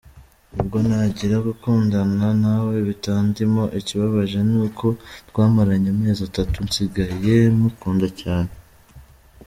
[0.59, 4.85] Ubwo ntangira gukundana nawe bitandimo, ikibabaje ni uko
[5.29, 8.51] twamaranye amezi atatu nsigaye mukunda cyane.